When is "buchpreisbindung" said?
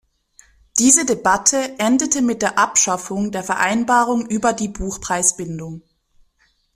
4.67-5.83